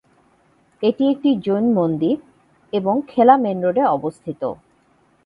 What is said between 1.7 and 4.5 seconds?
মন্দির এবং খেলা মেন রোডে অবস্থিত।